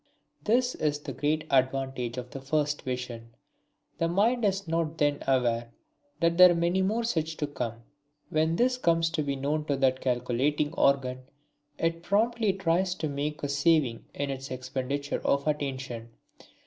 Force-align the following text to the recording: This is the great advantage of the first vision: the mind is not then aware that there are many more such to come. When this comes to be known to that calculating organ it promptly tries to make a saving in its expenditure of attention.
This 0.43 0.73
is 0.73 0.97
the 1.01 1.13
great 1.13 1.43
advantage 1.51 2.17
of 2.17 2.31
the 2.31 2.41
first 2.41 2.81
vision: 2.81 3.35
the 3.99 4.07
mind 4.07 4.43
is 4.43 4.67
not 4.67 4.97
then 4.97 5.21
aware 5.27 5.69
that 6.21 6.39
there 6.39 6.49
are 6.49 6.55
many 6.55 6.81
more 6.81 7.03
such 7.03 7.37
to 7.37 7.45
come. 7.45 7.83
When 8.31 8.55
this 8.55 8.79
comes 8.79 9.11
to 9.11 9.21
be 9.21 9.35
known 9.35 9.65
to 9.65 9.75
that 9.77 10.01
calculating 10.01 10.73
organ 10.73 11.19
it 11.77 12.01
promptly 12.01 12.51
tries 12.51 12.95
to 12.95 13.07
make 13.09 13.43
a 13.43 13.47
saving 13.47 14.03
in 14.15 14.31
its 14.31 14.49
expenditure 14.49 15.21
of 15.23 15.45
attention. 15.45 16.09